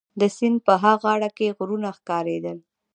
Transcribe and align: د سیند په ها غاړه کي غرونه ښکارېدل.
د 0.19 0.21
سیند 0.35 0.57
په 0.65 0.73
ها 0.81 0.93
غاړه 1.01 1.29
کي 1.37 1.47
غرونه 1.57 1.89
ښکارېدل. 1.97 2.57